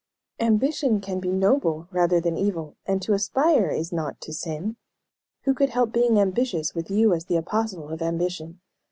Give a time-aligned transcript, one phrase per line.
[0.39, 4.75] "Ambition can be noble, rather than evil, and to aspire is not to sin.
[5.43, 8.61] Who could help being ambitious, with you as the apostle of ambition?